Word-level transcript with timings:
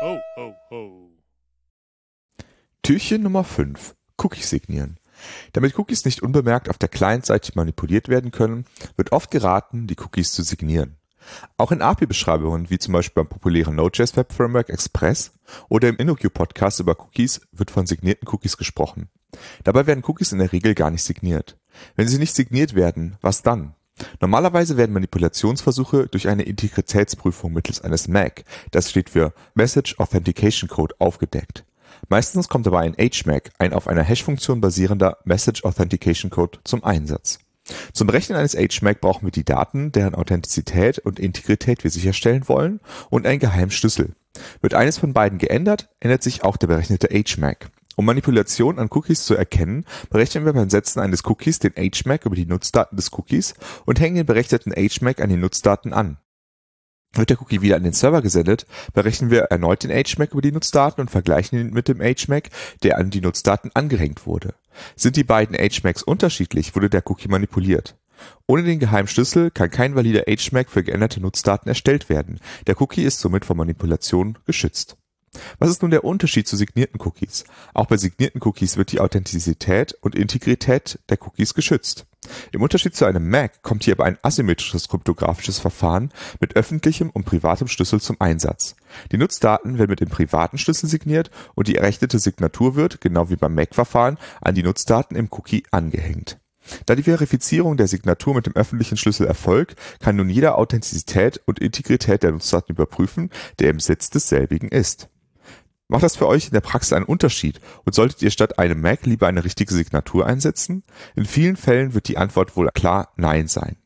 Ho, 0.00 0.20
ho, 0.36 0.54
ho. 0.70 1.10
Türchen 2.84 3.20
Nummer 3.20 3.42
5. 3.42 3.96
Cookies 4.16 4.48
signieren. 4.48 5.00
Damit 5.54 5.76
Cookies 5.76 6.04
nicht 6.04 6.22
unbemerkt 6.22 6.68
auf 6.68 6.78
der 6.78 6.88
Client-Seite 6.88 7.50
manipuliert 7.56 8.08
werden 8.08 8.30
können, 8.30 8.64
wird 8.96 9.10
oft 9.10 9.32
geraten, 9.32 9.88
die 9.88 9.96
Cookies 9.98 10.30
zu 10.30 10.44
signieren. 10.44 10.98
Auch 11.56 11.72
in 11.72 11.82
API-Beschreibungen, 11.82 12.70
wie 12.70 12.78
zum 12.78 12.92
Beispiel 12.92 13.24
beim 13.24 13.28
populären 13.28 13.74
Node.js 13.74 14.16
Web 14.16 14.32
Framework 14.32 14.68
Express 14.68 15.32
oder 15.68 15.88
im 15.88 15.96
InnoQ-Podcast 15.96 16.78
über 16.78 16.96
Cookies, 17.00 17.40
wird 17.50 17.72
von 17.72 17.88
signierten 17.88 18.28
Cookies 18.28 18.56
gesprochen. 18.56 19.08
Dabei 19.64 19.88
werden 19.88 20.04
Cookies 20.06 20.30
in 20.30 20.38
der 20.38 20.52
Regel 20.52 20.76
gar 20.76 20.92
nicht 20.92 21.02
signiert. 21.02 21.58
Wenn 21.96 22.06
sie 22.06 22.18
nicht 22.18 22.36
signiert 22.36 22.76
werden, 22.76 23.16
was 23.20 23.42
dann? 23.42 23.74
Normalerweise 24.20 24.76
werden 24.76 24.92
Manipulationsversuche 24.92 26.06
durch 26.06 26.28
eine 26.28 26.42
Integritätsprüfung 26.42 27.52
mittels 27.52 27.80
eines 27.80 28.08
MAC, 28.08 28.44
das 28.70 28.90
steht 28.90 29.10
für 29.10 29.32
Message 29.54 29.98
Authentication 29.98 30.68
Code, 30.68 30.94
aufgedeckt. 30.98 31.64
Meistens 32.08 32.48
kommt 32.48 32.66
dabei 32.66 32.80
ein 32.82 32.94
HMAC, 32.94 33.50
ein 33.58 33.72
auf 33.72 33.88
einer 33.88 34.02
Hash-Funktion 34.02 34.60
basierender 34.60 35.18
Message 35.24 35.64
Authentication 35.64 36.30
Code, 36.30 36.58
zum 36.64 36.84
Einsatz. 36.84 37.38
Zum 37.92 38.06
Berechnen 38.06 38.38
eines 38.38 38.54
HMAC 38.54 39.00
brauchen 39.00 39.26
wir 39.26 39.32
die 39.32 39.44
Daten, 39.44 39.92
deren 39.92 40.14
Authentizität 40.14 40.98
und 40.98 41.18
Integrität 41.18 41.84
wir 41.84 41.90
sicherstellen 41.90 42.48
wollen, 42.48 42.80
und 43.10 43.26
einen 43.26 43.40
geheimen 43.40 43.70
Schlüssel. 43.70 44.14
Wird 44.60 44.74
eines 44.74 44.98
von 44.98 45.12
beiden 45.12 45.38
geändert, 45.38 45.88
ändert 46.00 46.22
sich 46.22 46.44
auch 46.44 46.56
der 46.56 46.68
berechnete 46.68 47.08
HMAC. 47.08 47.70
Um 47.98 48.04
Manipulation 48.04 48.78
an 48.78 48.90
Cookies 48.92 49.24
zu 49.24 49.34
erkennen, 49.34 49.84
berechnen 50.08 50.44
wir 50.44 50.52
beim 50.52 50.70
Setzen 50.70 51.00
eines 51.00 51.24
Cookies 51.24 51.58
den 51.58 51.72
HMAC 51.72 52.26
über 52.26 52.36
die 52.36 52.46
Nutzdaten 52.46 52.94
des 52.94 53.12
Cookies 53.12 53.54
und 53.86 53.98
hängen 53.98 54.14
den 54.14 54.24
berechneten 54.24 54.72
HMAC 54.72 55.20
an 55.20 55.30
die 55.30 55.36
Nutzdaten 55.36 55.92
an. 55.92 56.16
Wird 57.12 57.30
der 57.30 57.42
Cookie 57.42 57.60
wieder 57.60 57.74
an 57.74 57.82
den 57.82 57.94
Server 57.94 58.22
gesendet, 58.22 58.66
berechnen 58.92 59.32
wir 59.32 59.46
erneut 59.50 59.82
den 59.82 59.90
HMAC 59.90 60.30
über 60.30 60.42
die 60.42 60.52
Nutzdaten 60.52 61.00
und 61.00 61.10
vergleichen 61.10 61.58
ihn 61.58 61.72
mit 61.72 61.88
dem 61.88 61.98
HMAC, 61.98 62.50
der 62.84 62.98
an 62.98 63.10
die 63.10 63.20
Nutzdaten 63.20 63.72
angehängt 63.74 64.26
wurde. 64.26 64.54
Sind 64.94 65.16
die 65.16 65.24
beiden 65.24 65.56
HMACs 65.56 66.04
unterschiedlich, 66.04 66.76
wurde 66.76 66.90
der 66.90 67.02
Cookie 67.10 67.26
manipuliert. 67.26 67.96
Ohne 68.46 68.62
den 68.62 68.78
geheimen 68.78 69.08
Schlüssel 69.08 69.50
kann 69.50 69.70
kein 69.70 69.96
valider 69.96 70.22
HMAC 70.28 70.70
für 70.70 70.84
geänderte 70.84 71.20
Nutzdaten 71.20 71.68
erstellt 71.68 72.08
werden. 72.08 72.38
Der 72.68 72.80
Cookie 72.80 73.02
ist 73.02 73.18
somit 73.18 73.44
vor 73.44 73.56
Manipulation 73.56 74.38
geschützt. 74.46 74.96
Was 75.58 75.70
ist 75.70 75.82
nun 75.82 75.90
der 75.90 76.04
Unterschied 76.04 76.46
zu 76.48 76.56
signierten 76.56 77.00
Cookies? 77.00 77.44
Auch 77.74 77.86
bei 77.86 77.96
signierten 77.96 78.40
Cookies 78.42 78.76
wird 78.76 78.92
die 78.92 79.00
Authentizität 79.00 79.94
und 80.00 80.14
Integrität 80.14 80.98
der 81.08 81.18
Cookies 81.22 81.54
geschützt. 81.54 82.06
Im 82.52 82.62
Unterschied 82.62 82.94
zu 82.94 83.04
einem 83.04 83.28
MAC 83.28 83.62
kommt 83.62 83.84
hier 83.84 83.94
aber 83.94 84.04
ein 84.04 84.18
asymmetrisches 84.22 84.88
kryptografisches 84.88 85.58
Verfahren 85.58 86.12
mit 86.40 86.56
öffentlichem 86.56 87.10
und 87.10 87.24
privatem 87.24 87.68
Schlüssel 87.68 88.00
zum 88.00 88.16
Einsatz. 88.20 88.76
Die 89.12 89.18
Nutzdaten 89.18 89.78
werden 89.78 89.90
mit 89.90 90.00
dem 90.00 90.08
privaten 90.08 90.58
Schlüssel 90.58 90.88
signiert 90.88 91.30
und 91.54 91.68
die 91.68 91.76
errechnete 91.76 92.18
Signatur 92.18 92.74
wird, 92.74 93.00
genau 93.00 93.30
wie 93.30 93.36
beim 93.36 93.54
MAC-Verfahren, 93.54 94.18
an 94.40 94.54
die 94.54 94.62
Nutzdaten 94.62 95.16
im 95.16 95.28
Cookie 95.30 95.64
angehängt. 95.70 96.38
Da 96.86 96.94
die 96.94 97.02
Verifizierung 97.02 97.76
der 97.76 97.88
Signatur 97.88 98.34
mit 98.34 98.46
dem 98.46 98.56
öffentlichen 98.56 98.96
Schlüssel 98.96 99.26
erfolgt, 99.26 99.76
kann 100.00 100.16
nun 100.16 100.28
jeder 100.28 100.58
Authentizität 100.58 101.40
und 101.46 101.58
Integrität 101.58 102.22
der 102.22 102.32
Nutzdaten 102.32 102.74
überprüfen, 102.74 103.30
der 103.58 103.70
im 103.70 103.80
Sitz 103.80 104.10
desselbigen 104.10 104.68
ist. 104.68 105.08
Macht 105.90 106.02
das 106.02 106.16
für 106.16 106.28
euch 106.28 106.48
in 106.48 106.52
der 106.52 106.60
Praxis 106.60 106.92
einen 106.92 107.06
Unterschied 107.06 107.62
und 107.86 107.94
solltet 107.94 108.20
ihr 108.20 108.30
statt 108.30 108.58
einem 108.58 108.82
MAC 108.82 109.06
lieber 109.06 109.26
eine 109.26 109.42
richtige 109.42 109.72
Signatur 109.72 110.26
einsetzen? 110.26 110.84
In 111.16 111.24
vielen 111.24 111.56
Fällen 111.56 111.94
wird 111.94 112.08
die 112.08 112.18
Antwort 112.18 112.56
wohl 112.56 112.68
klar 112.74 113.14
Nein 113.16 113.48
sein. 113.48 113.76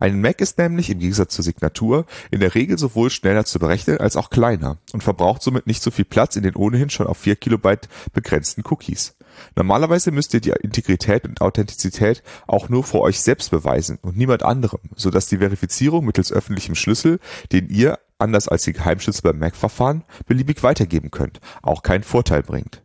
Ein 0.00 0.22
MAC 0.22 0.40
ist 0.40 0.56
nämlich 0.56 0.88
im 0.88 1.00
Gegensatz 1.00 1.34
zur 1.34 1.44
Signatur 1.44 2.06
in 2.30 2.40
der 2.40 2.54
Regel 2.54 2.78
sowohl 2.78 3.10
schneller 3.10 3.44
zu 3.44 3.58
berechnen 3.58 3.98
als 3.98 4.16
auch 4.16 4.30
kleiner 4.30 4.78
und 4.94 5.02
verbraucht 5.02 5.42
somit 5.42 5.66
nicht 5.66 5.82
so 5.82 5.90
viel 5.90 6.06
Platz 6.06 6.34
in 6.34 6.44
den 6.44 6.56
ohnehin 6.56 6.88
schon 6.88 7.06
auf 7.06 7.18
4 7.18 7.36
Kilobyte 7.36 7.90
begrenzten 8.14 8.64
Cookies. 8.64 9.18
Normalerweise 9.54 10.12
müsst 10.12 10.32
ihr 10.32 10.40
die 10.40 10.54
Integrität 10.62 11.26
und 11.26 11.42
Authentizität 11.42 12.22
auch 12.46 12.70
nur 12.70 12.84
vor 12.84 13.02
euch 13.02 13.20
selbst 13.20 13.50
beweisen 13.50 13.98
und 14.00 14.16
niemand 14.16 14.44
anderem, 14.44 14.80
sodass 14.96 15.26
die 15.26 15.38
Verifizierung 15.38 16.06
mittels 16.06 16.32
öffentlichem 16.32 16.74
Schlüssel, 16.74 17.20
den 17.52 17.68
ihr 17.68 17.98
anders 18.20 18.48
als 18.48 18.62
die 18.64 18.72
Geheimschlüssel 18.72 19.22
beim 19.22 19.38
MAC-Verfahren, 19.38 20.04
beliebig 20.26 20.62
weitergeben 20.62 21.10
könnt, 21.10 21.40
auch 21.62 21.82
keinen 21.82 22.04
Vorteil 22.04 22.42
bringt. 22.42 22.82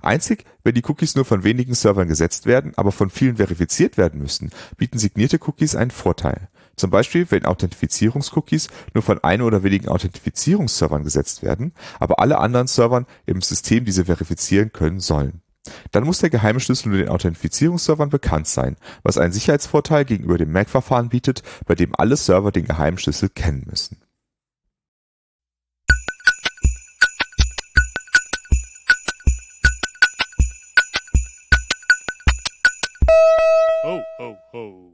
Einzig, 0.00 0.44
wenn 0.64 0.74
die 0.74 0.84
Cookies 0.86 1.14
nur 1.14 1.24
von 1.24 1.44
wenigen 1.44 1.74
Servern 1.74 2.08
gesetzt 2.08 2.46
werden, 2.46 2.72
aber 2.76 2.92
von 2.92 3.10
vielen 3.10 3.36
verifiziert 3.36 3.96
werden 3.96 4.20
müssen, 4.20 4.50
bieten 4.76 4.98
signierte 4.98 5.38
Cookies 5.46 5.74
einen 5.74 5.90
Vorteil. 5.90 6.48
Zum 6.76 6.90
Beispiel, 6.90 7.30
wenn 7.30 7.44
Authentifizierungscookies 7.44 8.68
nur 8.94 9.02
von 9.02 9.22
ein 9.22 9.42
oder 9.42 9.62
wenigen 9.62 9.88
Authentifizierungsservern 9.88 11.04
gesetzt 11.04 11.42
werden, 11.42 11.74
aber 11.98 12.20
alle 12.20 12.38
anderen 12.38 12.66
Servern 12.66 13.06
im 13.26 13.42
System 13.42 13.84
diese 13.84 14.06
verifizieren 14.06 14.72
können 14.72 15.00
sollen. 15.00 15.42
Dann 15.92 16.04
muss 16.04 16.20
der 16.20 16.30
geheime 16.30 16.60
Schlüssel 16.60 16.88
nur 16.88 16.98
den 16.98 17.10
Authentifizierungsservern 17.10 18.08
bekannt 18.08 18.46
sein, 18.46 18.76
was 19.02 19.18
einen 19.18 19.32
Sicherheitsvorteil 19.32 20.06
gegenüber 20.06 20.38
dem 20.38 20.52
MAC-Verfahren 20.52 21.10
bietet, 21.10 21.42
bei 21.66 21.74
dem 21.74 21.94
alle 21.94 22.16
Server 22.16 22.50
den 22.50 22.64
geheimen 22.64 22.98
Schlüssel 22.98 23.28
kennen 23.28 23.66
müssen. 23.68 24.00
ho, 34.20 34.28
ho. 34.52 34.89